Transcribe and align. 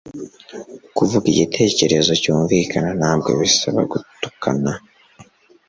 Kuvuga 0.97 1.25
igitekerezo 1.33 2.11
cyumvikana 2.21 2.89
ntabwo 2.99 3.29
bisaba 3.39 3.79
gutukana 3.91 4.73